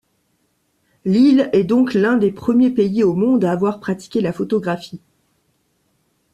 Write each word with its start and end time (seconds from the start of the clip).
L'île 1.05 1.51
est 1.53 1.63
donc 1.63 1.93
l'un 1.93 2.17
des 2.17 2.31
premiers 2.31 2.71
pays 2.71 3.03
au 3.03 3.13
monde 3.13 3.45
à 3.45 3.51
avoir 3.51 3.79
pratiqué 3.79 4.19
la 4.19 4.33
photographie. 4.33 4.99